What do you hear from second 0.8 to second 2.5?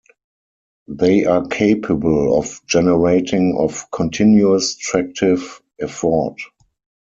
They are capable